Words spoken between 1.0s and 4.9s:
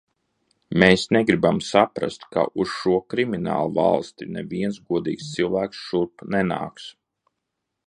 negribam saprast, ka uz šito kriminālvalsti neviens